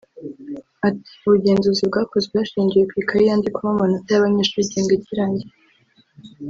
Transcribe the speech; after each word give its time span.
Ati 0.87 1.11
“Ubugenzuzi 1.25 1.83
bwakozwe 1.89 2.33
hashingiwe 2.41 2.83
ku 2.89 2.95
ikaye 3.03 3.25
yandikwamo 3.29 3.71
amanota 3.75 4.09
y’abanyeshuri 4.11 4.63
igihembwe 4.63 4.95
kirangiye 5.05 5.49